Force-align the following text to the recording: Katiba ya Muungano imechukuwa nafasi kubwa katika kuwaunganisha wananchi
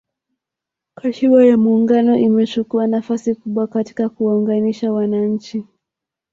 Katiba 0.95 1.45
ya 1.45 1.57
Muungano 1.57 2.17
imechukuwa 2.17 2.87
nafasi 2.87 3.35
kubwa 3.35 3.67
katika 3.67 4.09
kuwaunganisha 4.09 4.91
wananchi 4.93 5.63